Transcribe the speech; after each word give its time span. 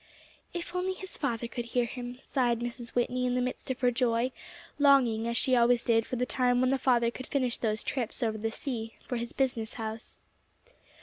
"If 0.51 0.73
only 0.73 0.93
his 0.93 1.15
father 1.15 1.47
could 1.47 1.65
hear 1.65 1.85
him!" 1.85 2.17
sighed 2.23 2.59
Mrs. 2.61 2.95
Whitney 2.95 3.27
in 3.27 3.35
the 3.35 3.39
midst 3.41 3.69
of 3.69 3.81
her 3.81 3.91
joy, 3.91 4.31
longing 4.79 5.27
as 5.27 5.37
she 5.37 5.55
always 5.55 5.83
did 5.83 6.07
for 6.07 6.15
the 6.15 6.25
time 6.25 6.59
when 6.59 6.71
the 6.71 6.79
father 6.79 7.11
could 7.11 7.27
finish 7.27 7.57
those 7.57 7.83
trips 7.83 8.23
over 8.23 8.39
the 8.39 8.49
sea, 8.49 8.95
for 9.05 9.17
his 9.17 9.31
business 9.31 9.75
house. 9.75 10.21